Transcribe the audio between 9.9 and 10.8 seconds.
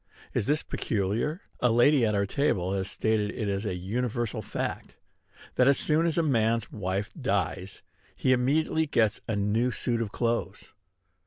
of clothes.